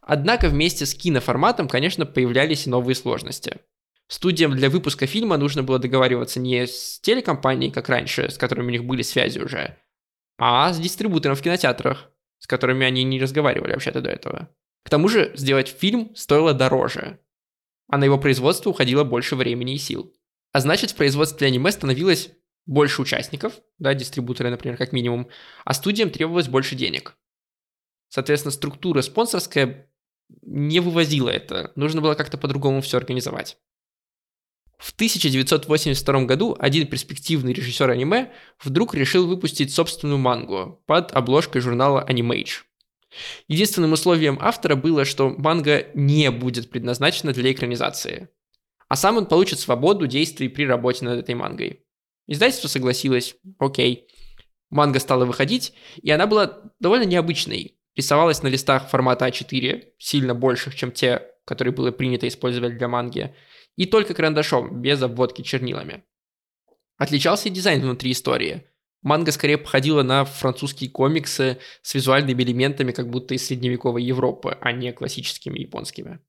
Однако 0.01 0.49
вместе 0.49 0.87
с 0.87 0.95
киноформатом, 0.95 1.67
конечно, 1.67 2.07
появлялись 2.07 2.65
и 2.65 2.69
новые 2.71 2.95
сложности. 2.95 3.59
Студиям 4.09 4.55
для 4.55 4.71
выпуска 4.71 5.05
фильма 5.05 5.37
нужно 5.37 5.61
было 5.61 5.77
договариваться 5.77 6.39
не 6.39 6.65
с 6.65 6.99
телекомпанией, 6.99 7.71
как 7.71 7.89
раньше, 7.89 8.31
с 8.31 8.39
которыми 8.39 8.67
у 8.67 8.71
них 8.71 8.83
были 8.83 9.03
связи 9.03 9.37
уже, 9.37 9.77
а 10.39 10.73
с 10.73 10.79
дистрибутором 10.79 11.35
в 11.35 11.41
кинотеатрах, 11.43 12.11
с 12.39 12.47
которыми 12.47 12.87
они 12.87 13.03
не 13.03 13.21
разговаривали 13.21 13.73
вообще-то 13.73 14.01
до 14.01 14.09
этого. 14.09 14.49
К 14.83 14.89
тому 14.89 15.09
же 15.09 15.31
сделать 15.35 15.67
фильм 15.67 16.15
стоило 16.15 16.55
дороже, 16.55 17.19
а 17.87 17.97
на 17.97 18.05
его 18.05 18.17
производство 18.17 18.71
уходило 18.71 19.03
больше 19.03 19.35
времени 19.35 19.75
и 19.75 19.77
сил. 19.77 20.11
А 20.53 20.59
значит, 20.59 20.89
в 20.89 20.95
производстве 20.95 21.45
аниме 21.45 21.71
становилось 21.71 22.31
больше 22.65 23.03
участников, 23.03 23.53
да, 23.77 23.93
дистрибуторы, 23.93 24.49
например, 24.49 24.75
как 24.75 24.91
минимум, 24.91 25.29
а 25.65 25.75
студиям 25.75 26.09
требовалось 26.09 26.47
больше 26.47 26.73
денег. 26.73 27.15
Соответственно, 28.07 28.53
структура 28.53 29.03
спонсорская 29.03 29.87
не 30.41 30.79
вывозила 30.79 31.29
это. 31.29 31.71
Нужно 31.75 32.01
было 32.01 32.15
как-то 32.15 32.39
по-другому 32.39 32.81
все 32.81 32.97
организовать. 32.97 33.59
В 34.79 34.93
1982 34.93 36.23
году 36.23 36.55
один 36.57 36.87
перспективный 36.87 37.51
режиссер 37.51 37.89
аниме 37.89 38.31
вдруг 38.63 38.95
решил 38.95 39.27
выпустить 39.27 39.73
собственную 39.73 40.19
мангу 40.19 40.81
под 40.85 41.11
обложкой 41.11 41.59
журнала 41.59 42.05
Animage. 42.09 42.63
Единственным 43.49 43.91
условием 43.91 44.37
автора 44.39 44.75
было, 44.75 45.03
что 45.03 45.31
манга 45.31 45.87
не 45.95 46.31
будет 46.31 46.69
предназначена 46.69 47.33
для 47.33 47.51
экранизации, 47.51 48.29
а 48.87 48.95
сам 48.95 49.17
он 49.17 49.25
получит 49.25 49.59
свободу 49.59 50.07
действий 50.07 50.47
при 50.47 50.63
работе 50.63 51.03
над 51.03 51.19
этой 51.19 51.35
мангой. 51.35 51.83
Издательство 52.27 52.69
согласилось, 52.69 53.35
окей. 53.57 54.07
Манга 54.69 54.99
стала 54.99 55.25
выходить, 55.25 55.73
и 56.01 56.09
она 56.09 56.25
была 56.25 56.61
довольно 56.79 57.03
необычной. 57.03 57.75
Рисовалась 57.97 58.43
на 58.43 58.47
листах 58.47 58.87
формата 58.87 59.27
А4, 59.27 59.87
сильно 59.97 60.35
больших, 60.35 60.75
чем 60.75 60.93
те, 60.93 61.23
которые 61.43 61.73
было 61.73 61.91
принято 61.91 62.27
использовать 62.27 62.77
для 62.77 62.87
манги, 62.87 63.35
и 63.79 63.85
только 63.85 64.13
карандашом, 64.13 64.81
без 64.81 65.01
обводки 65.01 65.41
чернилами. 65.41 66.03
Отличался 66.97 67.47
и 67.47 67.51
дизайн 67.51 67.81
внутри 67.81 68.11
истории. 68.11 68.65
Манга 69.01 69.31
скорее 69.31 69.57
походила 69.57 70.03
на 70.03 70.25
французские 70.25 70.89
комиксы 70.89 71.59
с 71.81 71.93
визуальными 71.93 72.43
элементами, 72.43 72.91
как 72.91 73.09
будто 73.09 73.35
из 73.35 73.47
средневековой 73.47 74.03
Европы, 74.03 74.57
а 74.59 74.73
не 74.73 74.91
классическими 74.91 75.59
японскими. 75.59 76.19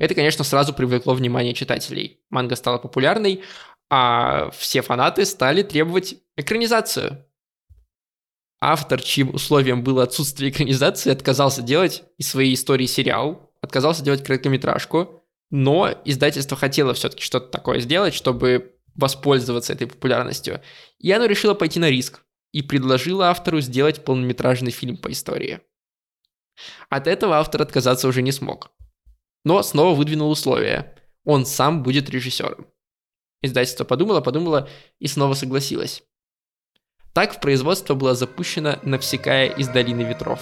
Это, 0.00 0.16
конечно, 0.16 0.42
сразу 0.42 0.74
привлекло 0.74 1.14
внимание 1.14 1.54
читателей. 1.54 2.18
Манга 2.30 2.56
стала 2.56 2.78
популярной, 2.78 3.44
а 3.88 4.50
все 4.50 4.82
фанаты 4.82 5.24
стали 5.24 5.62
требовать 5.62 6.16
экранизацию. 6.36 7.24
Автор, 8.60 9.00
чьим 9.00 9.32
условием 9.32 9.84
было 9.84 10.02
отсутствие 10.02 10.50
экранизации, 10.50 11.12
отказался 11.12 11.62
делать 11.62 12.02
из 12.18 12.28
своей 12.28 12.54
истории 12.54 12.86
сериал, 12.86 13.52
отказался 13.60 14.02
делать 14.02 14.24
короткометражку, 14.24 15.15
но 15.50 15.90
издательство 16.04 16.56
хотело 16.56 16.94
все-таки 16.94 17.22
что-то 17.22 17.48
такое 17.48 17.80
сделать, 17.80 18.14
чтобы 18.14 18.76
воспользоваться 18.94 19.72
этой 19.72 19.86
популярностью. 19.86 20.62
И 20.98 21.10
оно 21.12 21.26
решило 21.26 21.54
пойти 21.54 21.78
на 21.78 21.90
риск 21.90 22.22
и 22.52 22.62
предложило 22.62 23.28
автору 23.28 23.60
сделать 23.60 24.04
полнометражный 24.04 24.70
фильм 24.70 24.96
по 24.96 25.12
истории. 25.12 25.60
От 26.88 27.06
этого 27.06 27.36
автор 27.36 27.62
отказаться 27.62 28.08
уже 28.08 28.22
не 28.22 28.32
смог. 28.32 28.70
Но 29.44 29.62
снова 29.62 29.94
выдвинул 29.94 30.30
условия. 30.30 30.96
Он 31.24 31.44
сам 31.44 31.82
будет 31.82 32.08
режиссером. 32.08 32.66
Издательство 33.42 33.84
подумало, 33.84 34.20
подумало 34.20 34.68
и 34.98 35.06
снова 35.06 35.34
согласилось. 35.34 36.02
Так 37.12 37.36
в 37.36 37.40
производство 37.40 37.94
была 37.94 38.14
запущена 38.14 38.78
«Навсекая 38.82 39.48
из 39.48 39.68
долины 39.68 40.02
ветров». 40.02 40.40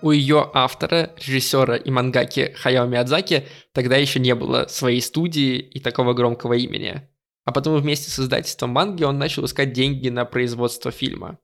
У 0.00 0.10
ее 0.10 0.50
автора, 0.54 1.12
режиссера 1.16 1.76
и 1.76 1.90
мангаки 1.90 2.54
Хаяо 2.56 2.86
Миядзаки 2.86 3.46
тогда 3.72 3.96
еще 3.96 4.20
не 4.20 4.34
было 4.34 4.66
своей 4.68 5.00
студии 5.00 5.58
и 5.58 5.80
такого 5.80 6.14
громкого 6.14 6.54
имени. 6.54 7.08
А 7.44 7.52
потом 7.52 7.80
вместе 7.80 8.10
с 8.10 8.18
издательством 8.18 8.70
манги 8.70 9.04
он 9.04 9.18
начал 9.18 9.44
искать 9.44 9.72
деньги 9.72 10.08
на 10.08 10.24
производство 10.24 10.90
фильма. 10.90 11.38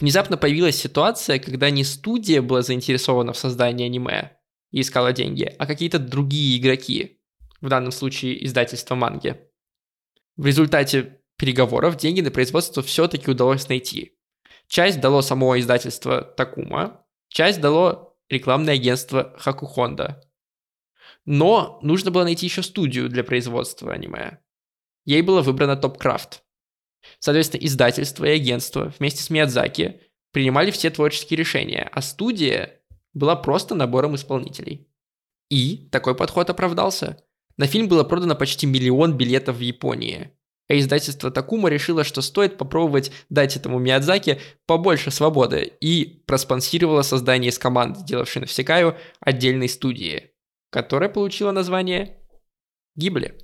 Внезапно 0.00 0.36
появилась 0.36 0.76
ситуация, 0.76 1.38
когда 1.38 1.70
не 1.70 1.84
студия 1.84 2.42
была 2.42 2.62
заинтересована 2.62 3.32
в 3.32 3.38
создании 3.38 3.86
аниме 3.86 4.36
и 4.70 4.80
искала 4.80 5.12
деньги, 5.12 5.52
а 5.58 5.66
какие-то 5.66 5.98
другие 5.98 6.58
игроки, 6.58 7.20
в 7.60 7.68
данном 7.68 7.92
случае 7.92 8.44
издательство 8.44 8.94
манги. 8.94 9.36
В 10.36 10.46
результате 10.46 11.20
переговоров 11.36 11.96
деньги 11.96 12.20
на 12.20 12.30
производство 12.30 12.82
все-таки 12.82 13.30
удалось 13.30 13.68
найти. 13.68 14.16
Часть 14.68 15.00
дало 15.00 15.22
само 15.22 15.58
издательство 15.58 16.22
Такума, 16.22 17.04
Часть 17.34 17.60
дало 17.60 18.16
рекламное 18.28 18.74
агентство 18.74 19.34
Хаку 19.36 19.66
Хонда. 19.66 20.22
Но 21.24 21.80
нужно 21.82 22.12
было 22.12 22.22
найти 22.22 22.46
еще 22.46 22.62
студию 22.62 23.08
для 23.08 23.24
производства 23.24 23.92
аниме. 23.92 24.38
Ей 25.04 25.20
было 25.20 25.42
выбрано 25.42 25.74
Топкрафт. 25.74 26.44
Соответственно, 27.18 27.64
издательство 27.64 28.24
и 28.24 28.36
агентство 28.36 28.94
вместе 28.96 29.20
с 29.24 29.30
Миядзаки 29.30 30.00
принимали 30.30 30.70
все 30.70 30.90
творческие 30.90 31.38
решения, 31.38 31.90
а 31.92 32.00
студия 32.00 32.80
была 33.14 33.34
просто 33.34 33.74
набором 33.74 34.14
исполнителей. 34.14 34.88
И 35.50 35.88
такой 35.90 36.14
подход 36.14 36.50
оправдался. 36.50 37.20
На 37.56 37.66
фильм 37.66 37.88
было 37.88 38.04
продано 38.04 38.36
почти 38.36 38.66
миллион 38.66 39.16
билетов 39.16 39.56
в 39.56 39.60
Японии. 39.60 40.30
А 40.68 40.74
издательство 40.78 41.30
Такума 41.30 41.68
решило, 41.68 42.04
что 42.04 42.22
стоит 42.22 42.56
попробовать 42.56 43.12
дать 43.28 43.56
этому 43.56 43.78
Миядзаки 43.78 44.40
побольше 44.66 45.10
свободы 45.10 45.72
и 45.80 46.22
проспонсировало 46.26 47.02
создание 47.02 47.50
из 47.50 47.58
команды, 47.58 48.00
делавшей 48.02 48.40
Навсекаю, 48.40 48.96
отдельной 49.20 49.68
студии, 49.68 50.30
которая 50.70 51.10
получила 51.10 51.50
название 51.50 52.16
Гибли. 52.96 53.43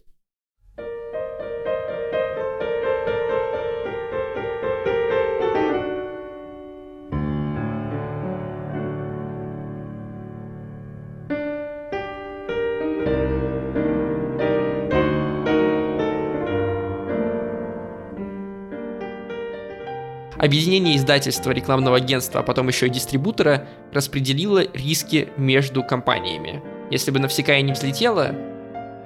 Объединение 20.41 20.97
издательства, 20.97 21.51
рекламного 21.51 21.99
агентства, 21.99 22.41
а 22.41 22.43
потом 22.43 22.69
еще 22.69 22.87
и 22.87 22.91
дистрибутора 22.91 23.69
распределило 23.93 24.65
риски 24.73 25.29
между 25.37 25.85
компаниями. 25.85 26.63
Если 26.91 27.11
бы 27.11 27.19
Навсекая 27.19 27.61
не 27.61 27.75
взлетела, 27.75 28.35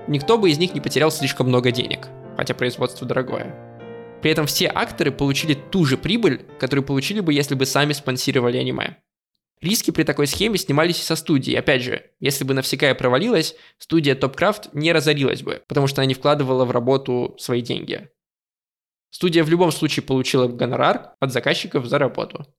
никто 0.06 0.38
бы 0.38 0.48
из 0.48 0.58
них 0.58 0.74
не 0.74 0.80
потерял 0.80 1.10
слишком 1.10 1.48
много 1.48 1.72
денег, 1.72 2.06
хотя 2.36 2.54
производство 2.54 3.04
дорогое. 3.04 3.52
При 4.22 4.30
этом 4.30 4.46
все 4.46 4.68
акторы 4.68 5.10
получили 5.10 5.54
ту 5.54 5.84
же 5.84 5.98
прибыль, 5.98 6.46
которую 6.60 6.84
получили 6.84 7.18
бы, 7.18 7.34
если 7.34 7.56
бы 7.56 7.66
сами 7.66 7.94
спонсировали 7.94 8.58
аниме. 8.58 8.98
Риски 9.60 9.90
при 9.90 10.04
такой 10.04 10.28
схеме 10.28 10.56
снимались 10.56 11.00
и 11.00 11.02
со 11.04 11.16
студии. 11.16 11.54
Опять 11.54 11.82
же, 11.82 12.04
если 12.20 12.44
бы 12.44 12.54
Навсекая 12.54 12.94
провалилась, 12.94 13.56
студия 13.78 14.14
Topcraft 14.14 14.68
не 14.72 14.92
разорилась 14.92 15.42
бы, 15.42 15.64
потому 15.66 15.88
что 15.88 16.00
она 16.00 16.06
не 16.06 16.14
вкладывала 16.14 16.64
в 16.64 16.70
работу 16.70 17.34
свои 17.38 17.60
деньги. 17.60 18.08
Студия 19.14 19.44
в 19.44 19.48
любом 19.48 19.70
случае 19.70 20.02
получила 20.02 20.48
гонорар 20.48 21.12
от 21.20 21.32
заказчиков 21.32 21.86
за 21.86 21.98
работу. 22.00 22.52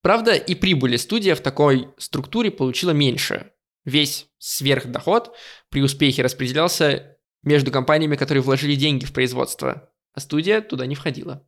Правда, 0.00 0.36
и 0.36 0.54
прибыли 0.54 0.96
студия 0.96 1.34
в 1.34 1.40
такой 1.40 1.88
структуре 1.98 2.52
получила 2.52 2.92
меньше. 2.92 3.50
Весь 3.84 4.28
сверхдоход 4.38 5.36
при 5.70 5.82
успехе 5.82 6.22
распределялся 6.22 7.18
между 7.42 7.72
компаниями, 7.72 8.14
которые 8.14 8.44
вложили 8.44 8.76
деньги 8.76 9.04
в 9.04 9.12
производство. 9.12 9.90
а 10.14 10.20
студия 10.20 10.60
туда 10.60 10.86
не 10.86 10.94
входила. 10.94 11.44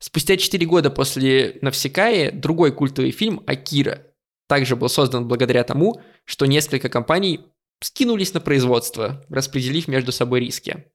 Спустя 0.00 0.36
4 0.36 0.66
года 0.66 0.90
после 0.90 1.56
«Навсекаи» 1.62 2.30
другой 2.30 2.72
культовый 2.72 3.12
фильм 3.12 3.44
«Акира» 3.46 4.08
также 4.48 4.74
был 4.74 4.88
создан 4.88 5.28
благодаря 5.28 5.62
тому, 5.62 6.02
что 6.24 6.46
несколько 6.46 6.88
компаний 6.88 7.46
скинулись 7.80 8.34
на 8.34 8.40
производство, 8.40 9.24
распределив 9.28 9.86
между 9.86 10.10
собой 10.10 10.40
риски. 10.40 10.90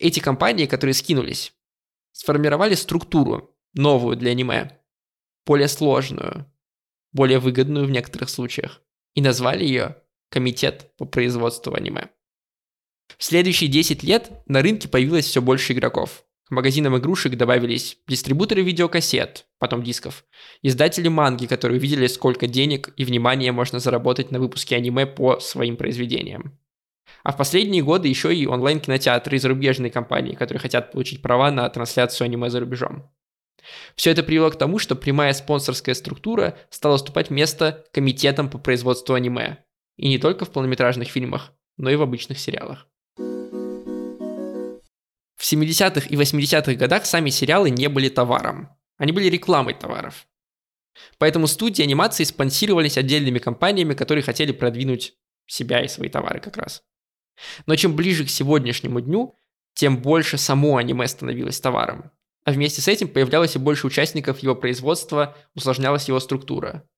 Эти 0.00 0.18
компании, 0.18 0.64
которые 0.64 0.94
скинулись, 0.94 1.52
сформировали 2.12 2.74
структуру, 2.74 3.54
новую 3.74 4.16
для 4.16 4.30
аниме, 4.30 4.80
более 5.44 5.68
сложную, 5.68 6.50
более 7.12 7.38
выгодную 7.38 7.86
в 7.86 7.90
некоторых 7.90 8.30
случаях, 8.30 8.80
и 9.14 9.20
назвали 9.20 9.62
ее 9.62 9.96
Комитет 10.30 10.96
по 10.96 11.04
производству 11.04 11.74
аниме. 11.74 12.08
В 13.18 13.24
следующие 13.24 13.68
10 13.68 14.02
лет 14.02 14.30
на 14.46 14.62
рынке 14.62 14.88
появилось 14.88 15.26
все 15.26 15.42
больше 15.42 15.74
игроков. 15.74 16.24
К 16.44 16.52
магазинам 16.52 16.96
игрушек 16.96 17.36
добавились 17.36 17.98
дистрибуторы 18.08 18.62
видеокассет, 18.62 19.48
потом 19.58 19.82
дисков, 19.82 20.24
издатели 20.62 21.08
манги, 21.08 21.46
которые 21.46 21.78
увидели, 21.78 22.06
сколько 22.06 22.46
денег 22.46 22.94
и 22.96 23.04
внимания 23.04 23.52
можно 23.52 23.80
заработать 23.80 24.30
на 24.30 24.38
выпуске 24.38 24.76
аниме 24.76 25.04
по 25.04 25.40
своим 25.40 25.76
произведениям. 25.76 26.58
А 27.22 27.32
в 27.32 27.36
последние 27.36 27.82
годы 27.82 28.08
еще 28.08 28.34
и 28.34 28.46
онлайн-кинотеатры 28.46 29.36
и 29.36 29.38
зарубежные 29.38 29.90
компании, 29.90 30.34
которые 30.34 30.60
хотят 30.60 30.92
получить 30.92 31.22
права 31.22 31.50
на 31.50 31.68
трансляцию 31.68 32.26
аниме 32.26 32.48
за 32.50 32.60
рубежом. 32.60 33.10
Все 33.94 34.10
это 34.10 34.22
привело 34.22 34.50
к 34.50 34.58
тому, 34.58 34.78
что 34.78 34.96
прямая 34.96 35.32
спонсорская 35.32 35.94
структура 35.94 36.56
стала 36.70 36.94
уступать 36.94 37.30
место 37.30 37.84
комитетам 37.92 38.48
по 38.48 38.58
производству 38.58 39.14
аниме. 39.14 39.58
И 39.96 40.08
не 40.08 40.18
только 40.18 40.44
в 40.44 40.50
полнометражных 40.50 41.08
фильмах, 41.08 41.52
но 41.76 41.90
и 41.90 41.96
в 41.96 42.02
обычных 42.02 42.38
сериалах. 42.38 42.86
В 45.36 45.52
70-х 45.52 46.06
и 46.08 46.16
80-х 46.16 46.74
годах 46.74 47.06
сами 47.06 47.30
сериалы 47.30 47.70
не 47.70 47.88
были 47.88 48.08
товаром. 48.08 48.68
Они 48.96 49.12
были 49.12 49.26
рекламой 49.26 49.74
товаров. 49.74 50.26
Поэтому 51.18 51.46
студии 51.46 51.82
анимации 51.82 52.24
спонсировались 52.24 52.98
отдельными 52.98 53.38
компаниями, 53.38 53.94
которые 53.94 54.22
хотели 54.22 54.52
продвинуть 54.52 55.14
себя 55.46 55.82
и 55.82 55.88
свои 55.88 56.08
товары 56.08 56.40
как 56.40 56.56
раз. 56.56 56.82
Но 57.66 57.76
чем 57.76 57.96
ближе 57.96 58.24
к 58.24 58.30
сегодняшнему 58.30 59.00
дню, 59.00 59.38
тем 59.74 59.98
больше 59.98 60.38
само 60.38 60.76
аниме 60.76 61.06
становилось 61.06 61.60
товаром. 61.60 62.10
А 62.44 62.52
вместе 62.52 62.80
с 62.80 62.88
этим 62.88 63.08
появлялось 63.08 63.56
и 63.56 63.58
больше 63.58 63.86
участников 63.86 64.40
его 64.40 64.54
производства, 64.54 65.36
усложнялась 65.54 66.08
его 66.08 66.20
структура. 66.20 66.88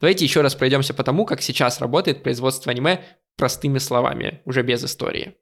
Давайте 0.00 0.24
еще 0.24 0.40
раз 0.40 0.54
пройдемся 0.54 0.94
по 0.94 1.04
тому, 1.04 1.24
как 1.24 1.42
сейчас 1.42 1.80
работает 1.80 2.22
производство 2.22 2.72
аниме 2.72 3.04
простыми 3.36 3.78
словами, 3.78 4.42
уже 4.44 4.62
без 4.62 4.84
истории. 4.84 5.36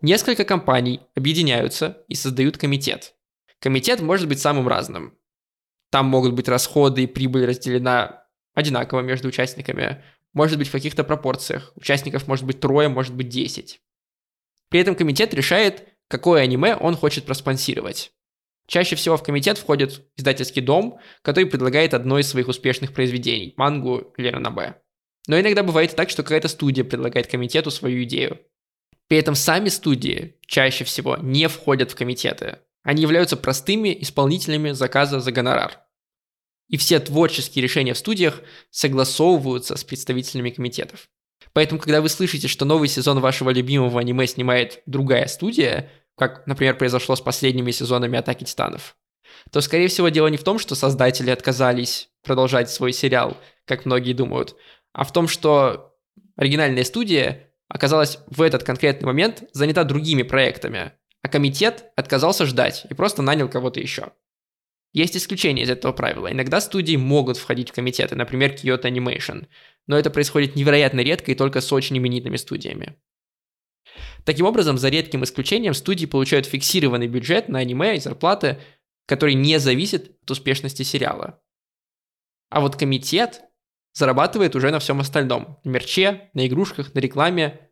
Несколько 0.00 0.44
компаний 0.44 1.00
объединяются 1.14 2.04
и 2.08 2.14
создают 2.14 2.58
комитет. 2.58 3.14
Комитет 3.58 4.00
может 4.00 4.28
быть 4.28 4.40
самым 4.40 4.68
разным. 4.68 5.18
Там 5.90 6.06
могут 6.06 6.32
быть 6.34 6.48
расходы 6.48 7.04
и 7.04 7.06
прибыль 7.06 7.46
разделена 7.46 8.26
одинаково 8.54 9.00
между 9.00 9.28
участниками. 9.28 10.02
Может 10.34 10.58
быть 10.58 10.68
в 10.68 10.72
каких-то 10.72 11.04
пропорциях. 11.04 11.72
Участников 11.76 12.26
может 12.28 12.44
быть 12.44 12.60
трое, 12.60 12.88
может 12.88 13.14
быть 13.14 13.28
десять. 13.28 13.80
При 14.68 14.80
этом 14.80 14.96
комитет 14.96 15.32
решает, 15.32 15.88
какое 16.08 16.42
аниме 16.42 16.76
он 16.76 16.96
хочет 16.96 17.24
проспонсировать. 17.24 18.12
Чаще 18.66 18.96
всего 18.96 19.16
в 19.16 19.22
комитет 19.22 19.58
входит 19.58 20.06
издательский 20.16 20.62
дом, 20.62 20.98
который 21.22 21.46
предлагает 21.46 21.94
одно 21.94 22.18
из 22.18 22.28
своих 22.28 22.48
успешных 22.48 22.92
произведений– 22.92 23.54
мангу 23.56 24.12
или 24.16 24.28
ранобэ. 24.28 24.80
Но 25.28 25.38
иногда 25.38 25.62
бывает 25.62 25.94
так, 25.94 26.10
что 26.10 26.22
какая-то 26.22 26.48
студия 26.48 26.84
предлагает 26.84 27.28
комитету 27.28 27.70
свою 27.70 28.02
идею. 28.04 28.40
При 29.06 29.18
этом 29.18 29.34
сами 29.34 29.68
студии 29.68 30.38
чаще 30.46 30.84
всего 30.84 31.16
не 31.18 31.46
входят 31.48 31.92
в 31.92 31.94
комитеты. 31.94 32.58
Они 32.82 33.02
являются 33.02 33.36
простыми 33.36 33.96
исполнителями 34.00 34.72
заказа 34.72 35.20
за 35.20 35.30
гонорар. 35.30 35.83
И 36.68 36.76
все 36.76 36.98
творческие 36.98 37.62
решения 37.62 37.94
в 37.94 37.98
студиях 37.98 38.40
согласовываются 38.70 39.76
с 39.76 39.84
представителями 39.84 40.50
комитетов. 40.50 41.08
Поэтому, 41.52 41.80
когда 41.80 42.00
вы 42.00 42.08
слышите, 42.08 42.48
что 42.48 42.64
новый 42.64 42.88
сезон 42.88 43.20
вашего 43.20 43.50
любимого 43.50 44.00
аниме 44.00 44.26
снимает 44.26 44.82
другая 44.86 45.26
студия, 45.26 45.90
как, 46.16 46.46
например, 46.46 46.76
произошло 46.76 47.16
с 47.16 47.20
последними 47.20 47.70
сезонами 47.70 48.18
«Атаки 48.18 48.44
титанов», 48.44 48.96
то, 49.50 49.60
скорее 49.60 49.88
всего, 49.88 50.08
дело 50.08 50.28
не 50.28 50.36
в 50.36 50.44
том, 50.44 50.58
что 50.58 50.74
создатели 50.74 51.30
отказались 51.30 52.08
продолжать 52.22 52.70
свой 52.70 52.92
сериал, 52.92 53.36
как 53.66 53.84
многие 53.84 54.12
думают, 54.12 54.56
а 54.92 55.04
в 55.04 55.12
том, 55.12 55.28
что 55.28 55.94
оригинальная 56.36 56.84
студия 56.84 57.50
оказалась 57.68 58.18
в 58.26 58.42
этот 58.42 58.62
конкретный 58.62 59.06
момент 59.06 59.44
занята 59.52 59.84
другими 59.84 60.22
проектами, 60.22 60.92
а 61.22 61.28
комитет 61.28 61.86
отказался 61.96 62.46
ждать 62.46 62.86
и 62.88 62.94
просто 62.94 63.22
нанял 63.22 63.48
кого-то 63.48 63.80
еще. 63.80 64.12
Есть 64.94 65.16
исключения 65.16 65.64
из 65.64 65.70
этого 65.70 65.92
правила. 65.92 66.30
Иногда 66.30 66.60
студии 66.60 66.94
могут 66.94 67.36
входить 67.36 67.70
в 67.70 67.72
комитеты, 67.72 68.14
например, 68.14 68.52
Kyoto 68.52 68.84
Animation, 68.84 69.48
но 69.88 69.98
это 69.98 70.08
происходит 70.08 70.54
невероятно 70.54 71.00
редко 71.00 71.32
и 71.32 71.34
только 71.34 71.60
с 71.60 71.72
очень 71.72 71.98
именитыми 71.98 72.36
студиями. 72.36 72.96
Таким 74.24 74.46
образом, 74.46 74.78
за 74.78 74.88
редким 74.88 75.24
исключением, 75.24 75.74
студии 75.74 76.06
получают 76.06 76.46
фиксированный 76.46 77.08
бюджет 77.08 77.48
на 77.48 77.58
аниме 77.58 77.96
и 77.96 78.00
зарплаты, 78.00 78.60
который 79.06 79.34
не 79.34 79.58
зависит 79.58 80.16
от 80.22 80.30
успешности 80.30 80.84
сериала. 80.84 81.42
А 82.50 82.60
вот 82.60 82.76
комитет 82.76 83.42
зарабатывает 83.94 84.54
уже 84.54 84.70
на 84.70 84.78
всем 84.78 85.00
остальном. 85.00 85.58
На 85.64 85.70
мерче, 85.70 86.30
на 86.34 86.46
игрушках, 86.46 86.94
на 86.94 87.00
рекламе. 87.00 87.68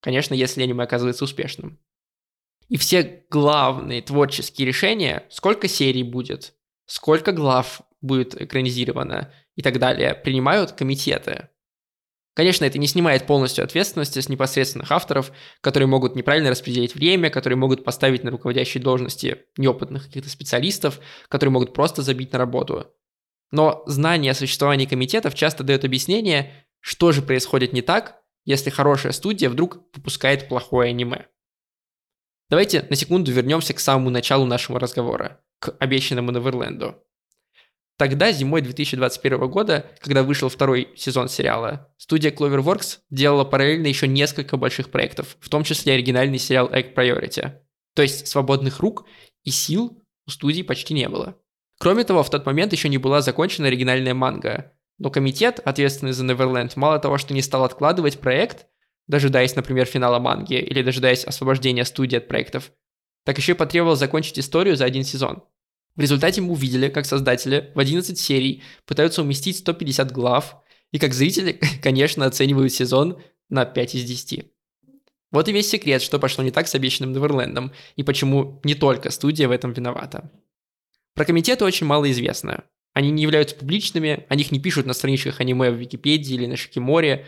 Конечно, 0.00 0.34
если 0.34 0.64
аниме 0.64 0.82
оказывается 0.82 1.24
успешным. 1.24 1.78
И 2.68 2.76
все 2.76 3.24
главные 3.30 4.02
творческие 4.02 4.66
решения, 4.66 5.26
сколько 5.30 5.68
серий 5.68 6.02
будет, 6.02 6.54
сколько 6.86 7.32
глав 7.32 7.82
будет 8.00 8.40
экранизировано 8.40 9.32
и 9.54 9.62
так 9.62 9.78
далее, 9.78 10.14
принимают 10.14 10.72
комитеты. 10.72 11.48
Конечно, 12.34 12.64
это 12.64 12.78
не 12.78 12.88
снимает 12.88 13.26
полностью 13.26 13.64
ответственности 13.64 14.18
с 14.18 14.28
непосредственных 14.28 14.90
авторов, 14.90 15.30
которые 15.60 15.86
могут 15.86 16.16
неправильно 16.16 16.50
распределить 16.50 16.94
время, 16.96 17.30
которые 17.30 17.56
могут 17.56 17.84
поставить 17.84 18.24
на 18.24 18.32
руководящие 18.32 18.82
должности 18.82 19.44
неопытных 19.56 20.06
каких-то 20.06 20.28
специалистов, 20.28 20.98
которые 21.28 21.52
могут 21.52 21.72
просто 21.72 22.02
забить 22.02 22.32
на 22.32 22.38
работу. 22.40 22.90
Но 23.52 23.84
знание 23.86 24.32
о 24.32 24.34
существовании 24.34 24.86
комитетов 24.86 25.36
часто 25.36 25.62
дает 25.62 25.84
объяснение, 25.84 26.66
что 26.80 27.12
же 27.12 27.22
происходит 27.22 27.72
не 27.72 27.82
так, 27.82 28.20
если 28.44 28.68
хорошая 28.70 29.12
студия 29.12 29.48
вдруг 29.48 29.78
выпускает 29.94 30.48
плохое 30.48 30.90
аниме. 30.90 31.28
Давайте 32.54 32.86
на 32.88 32.94
секунду 32.94 33.32
вернемся 33.32 33.74
к 33.74 33.80
самому 33.80 34.10
началу 34.10 34.46
нашего 34.46 34.78
разговора, 34.78 35.40
к 35.58 35.74
обещанному 35.80 36.30
Неверленду. 36.30 36.94
Тогда, 37.98 38.30
зимой 38.30 38.60
2021 38.60 39.50
года, 39.50 39.90
когда 39.98 40.22
вышел 40.22 40.48
второй 40.48 40.90
сезон 40.94 41.28
сериала, 41.28 41.92
студия 41.96 42.30
Cloverworks 42.30 42.98
делала 43.10 43.44
параллельно 43.44 43.88
еще 43.88 44.06
несколько 44.06 44.56
больших 44.56 44.92
проектов, 44.92 45.36
в 45.40 45.48
том 45.48 45.64
числе 45.64 45.94
оригинальный 45.94 46.38
сериал 46.38 46.68
Egg 46.68 46.94
Priority. 46.94 47.54
То 47.92 48.02
есть 48.02 48.28
свободных 48.28 48.78
рук 48.78 49.04
и 49.42 49.50
сил 49.50 50.00
у 50.24 50.30
студии 50.30 50.62
почти 50.62 50.94
не 50.94 51.08
было. 51.08 51.36
Кроме 51.80 52.04
того, 52.04 52.22
в 52.22 52.30
тот 52.30 52.46
момент 52.46 52.70
еще 52.70 52.88
не 52.88 52.98
была 52.98 53.20
закончена 53.20 53.66
оригинальная 53.66 54.14
манга. 54.14 54.74
Но 54.98 55.10
комитет, 55.10 55.58
ответственный 55.64 56.12
за 56.12 56.24
Neverland, 56.24 56.74
мало 56.76 57.00
того, 57.00 57.18
что 57.18 57.34
не 57.34 57.42
стал 57.42 57.64
откладывать 57.64 58.20
проект, 58.20 58.68
дожидаясь, 59.06 59.56
например, 59.56 59.86
финала 59.86 60.18
манги 60.18 60.54
или 60.54 60.82
дожидаясь 60.82 61.24
освобождения 61.24 61.84
студии 61.84 62.16
от 62.16 62.28
проектов, 62.28 62.72
так 63.24 63.38
еще 63.38 63.52
и 63.52 63.56
потребовал 63.56 63.96
закончить 63.96 64.38
историю 64.38 64.76
за 64.76 64.84
один 64.84 65.04
сезон. 65.04 65.42
В 65.96 66.00
результате 66.00 66.40
мы 66.40 66.52
увидели, 66.52 66.88
как 66.88 67.06
создатели 67.06 67.72
в 67.74 67.78
11 67.78 68.18
серий 68.18 68.62
пытаются 68.84 69.22
уместить 69.22 69.58
150 69.58 70.10
глав, 70.10 70.56
и 70.90 70.98
как 70.98 71.14
зрители, 71.14 71.60
конечно, 71.82 72.26
оценивают 72.26 72.72
сезон 72.72 73.20
на 73.48 73.64
5 73.64 73.94
из 73.94 74.04
10. 74.04 74.50
Вот 75.30 75.48
и 75.48 75.52
весь 75.52 75.68
секрет, 75.68 76.00
что 76.02 76.18
пошло 76.20 76.44
не 76.44 76.52
так 76.52 76.68
с 76.68 76.74
обещанным 76.74 77.12
Неверлендом, 77.12 77.72
и 77.96 78.04
почему 78.04 78.60
не 78.62 78.74
только 78.74 79.10
студия 79.10 79.48
в 79.48 79.50
этом 79.50 79.72
виновата. 79.72 80.30
Про 81.14 81.24
комитеты 81.24 81.64
очень 81.64 81.86
мало 81.86 82.10
известно. 82.10 82.64
Они 82.92 83.10
не 83.10 83.24
являются 83.24 83.56
публичными, 83.56 84.24
о 84.28 84.36
них 84.36 84.52
не 84.52 84.60
пишут 84.60 84.86
на 84.86 84.92
страничках 84.92 85.40
аниме 85.40 85.70
в 85.70 85.74
Википедии 85.74 86.34
или 86.34 86.46
на 86.46 86.56
Шикиморе. 86.56 87.26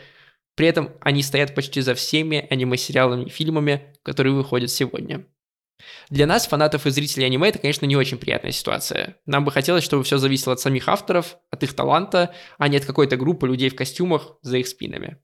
При 0.57 0.67
этом 0.67 0.93
они 1.01 1.23
стоят 1.23 1.55
почти 1.55 1.83
за 1.83 1.95
всеми 1.95 2.47
аниме-сериалами 2.51 3.27
и 3.27 3.31
фильмами, 3.31 3.95
которые 4.03 4.35
выходят 4.35 4.71
сегодня. 4.71 5.27
Для 6.09 6.27
нас, 6.27 6.47
фанатов 6.47 6.87
и 6.87 6.91
зрителей 6.91 7.27
аниме, 7.27 7.51
это, 7.51 7.59
конечно, 7.59 7.85
не 7.85 7.97
очень 7.97 8.17
приятная 8.17 8.53
ситуация. 8.53 9.19
Нам 9.27 9.45
бы 9.45 9.53
хотелось, 9.53 9.85
чтобы 9.85 10.03
все 10.03 10.17
зависело 10.17 10.55
от 10.55 10.61
самих 10.61 10.89
авторов, 10.89 11.37
от 11.51 11.63
их 11.63 11.75
таланта, 11.75 12.35
а 12.59 12.69
не 12.69 12.79
от 12.79 12.87
какой-то 12.87 13.17
группы 13.17 13.47
людей 13.47 13.69
в 13.69 13.77
костюмах 13.77 14.39
за 14.41 14.57
их 14.57 14.67
спинами. 14.67 15.19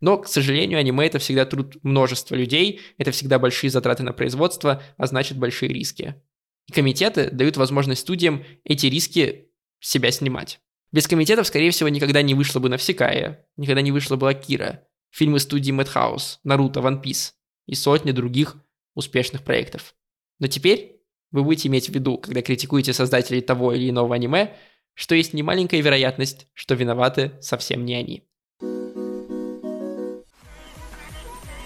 Но, 0.00 0.18
к 0.18 0.26
сожалению, 0.26 0.80
аниме 0.80 1.06
это 1.06 1.18
всегда 1.20 1.44
труд 1.44 1.76
множества 1.84 2.34
людей, 2.34 2.80
это 2.98 3.12
всегда 3.12 3.38
большие 3.38 3.70
затраты 3.70 4.02
на 4.02 4.12
производство, 4.12 4.82
а 4.96 5.06
значит 5.06 5.38
большие 5.38 5.72
риски. 5.72 6.20
И 6.66 6.72
комитеты 6.72 7.30
дают 7.30 7.56
возможность 7.56 8.00
студиям 8.00 8.44
эти 8.64 8.86
риски 8.86 9.50
себя 9.78 10.10
снимать. 10.10 10.60
Без 10.96 11.06
комитетов, 11.06 11.46
скорее 11.46 11.72
всего, 11.72 11.90
никогда 11.90 12.22
не 12.22 12.32
вышло 12.32 12.58
бы 12.58 12.70
Навсекая, 12.70 13.44
никогда 13.58 13.82
не 13.82 13.92
вышло 13.92 14.16
бы 14.16 14.30
Акира, 14.30 14.82
фильмы 15.10 15.40
студии 15.40 15.70
Madhouse, 15.70 16.38
Наруто, 16.42 16.80
One 16.80 17.02
Piece 17.02 17.32
и 17.66 17.74
сотни 17.74 18.12
других 18.12 18.56
успешных 18.94 19.42
проектов. 19.42 19.94
Но 20.38 20.46
теперь 20.46 21.02
вы 21.32 21.44
будете 21.44 21.68
иметь 21.68 21.90
в 21.90 21.92
виду, 21.92 22.16
когда 22.16 22.40
критикуете 22.40 22.94
создателей 22.94 23.42
того 23.42 23.74
или 23.74 23.90
иного 23.90 24.14
аниме, 24.14 24.56
что 24.94 25.14
есть 25.14 25.34
немаленькая 25.34 25.82
вероятность, 25.82 26.46
что 26.54 26.74
виноваты 26.74 27.32
совсем 27.42 27.84
не 27.84 27.94
они. 27.94 28.22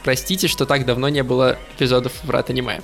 Простите, 0.03 0.49
что 0.49 0.67
так 0.67 0.85
давно 0.85 1.09
не 1.09 1.23
было 1.23 1.57
эпизодов 1.77 2.25
«Врат 2.25 2.51
аниме». 2.51 2.81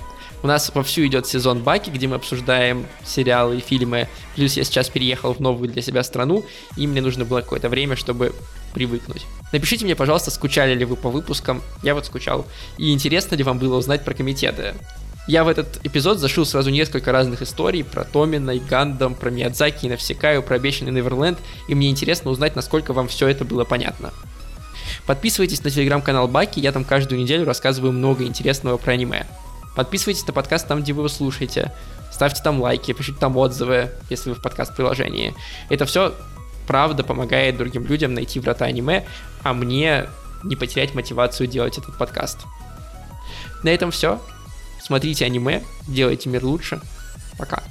У 0.46 0.48
нас 0.48 0.70
вовсю 0.72 1.04
идет 1.04 1.26
сезон 1.26 1.64
Баки, 1.64 1.90
где 1.90 2.06
мы 2.06 2.14
обсуждаем 2.14 2.87
сериалы 3.04 3.56
и 3.56 3.61
фильмы. 3.61 4.06
Плюс 4.37 4.56
я 4.56 4.62
сейчас 4.62 4.88
переехал 4.88 5.35
в 5.35 5.40
новую 5.40 5.68
для 5.68 5.82
себя 5.82 6.04
страну, 6.04 6.46
и 6.76 6.87
мне 6.87 7.00
нужно 7.00 7.24
было 7.24 7.40
какое-то 7.40 7.68
время, 7.68 7.96
чтобы 7.96 8.32
привыкнуть. 8.72 9.26
Напишите 9.50 9.85
мне, 9.85 9.96
пожалуйста, 9.96 10.30
скучали 10.30 10.72
ли 10.78 10.85
вы 10.85 10.94
по 10.94 11.11
выпускам. 11.11 11.62
Я 11.82 11.96
вот 11.96 12.06
скучал. 12.06 12.46
И 12.78 12.92
интересно 12.92 13.35
ли 13.35 13.42
вам 13.42 13.59
было 13.59 13.76
узнать 13.76 14.04
про 14.04 14.14
комитеты. 14.14 14.74
Я 15.26 15.42
в 15.42 15.48
этот 15.48 15.85
эпизод 15.85 16.20
зашил 16.20 16.46
сразу 16.46 16.70
несколько 16.70 17.11
разных 17.11 17.42
историй 17.42 17.82
про 17.82 18.04
Томина 18.04 18.52
и 18.52 18.61
Гандам, 18.61 19.16
про 19.16 19.30
Миядзаки 19.30 19.87
и 19.87 19.88
Навсекаю, 19.88 20.44
про 20.44 20.54
обещанный 20.54 20.92
Неверленд, 20.92 21.40
и 21.66 21.74
мне 21.74 21.90
интересно 21.90 22.30
узнать, 22.30 22.54
насколько 22.54 22.92
вам 22.92 23.09
все 23.09 23.26
это 23.26 23.44
было 23.44 23.64
понятно. 23.64 24.12
Подписывайтесь 25.06 25.64
на 25.64 25.72
телеграм-канал 25.72 26.28
Баки, 26.28 26.61
я 26.61 26.70
там 26.70 26.85
каждую 26.85 27.20
неделю 27.20 27.44
рассказываю 27.44 27.92
много 27.92 28.22
интересного 28.22 28.76
про 28.76 28.92
аниме. 28.92 29.26
Подписывайтесь 29.76 30.26
на 30.26 30.32
подкаст 30.32 30.66
там, 30.66 30.82
где 30.82 30.92
вы 30.92 31.02
его 31.02 31.08
слушаете. 31.08 31.72
Ставьте 32.10 32.42
там 32.42 32.60
лайки, 32.60 32.92
пишите 32.92 33.18
там 33.20 33.36
отзывы, 33.36 33.92
если 34.08 34.30
вы 34.30 34.36
в 34.36 34.42
подкаст-приложении. 34.42 35.34
Это 35.68 35.84
все, 35.84 36.14
правда, 36.66 37.04
помогает 37.04 37.58
другим 37.58 37.84
людям 37.86 38.14
найти 38.14 38.40
врата 38.40 38.64
аниме, 38.64 39.06
а 39.42 39.52
мне 39.52 40.06
не 40.42 40.56
потерять 40.56 40.94
мотивацию 40.94 41.46
делать 41.46 41.78
этот 41.78 41.96
подкаст. 41.98 42.38
На 43.62 43.68
этом 43.68 43.90
все 43.90 44.20
смотрите 44.82 45.24
аниме, 45.24 45.62
делайте 45.86 46.30
мир 46.30 46.44
лучше. 46.44 46.80
Пока. 47.38 47.62